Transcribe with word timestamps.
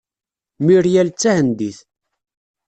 Muiriel 0.63 1.09
d 1.09 1.15
tahendit. 1.19 1.79